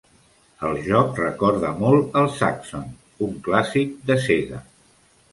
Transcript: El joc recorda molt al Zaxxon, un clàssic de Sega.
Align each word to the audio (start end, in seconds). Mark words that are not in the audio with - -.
El 0.67 0.77
joc 0.85 1.19
recorda 1.19 1.73
molt 1.81 2.17
al 2.21 2.29
Zaxxon, 2.37 2.87
un 3.27 3.35
clàssic 3.49 3.93
de 4.11 4.17
Sega. 4.25 4.63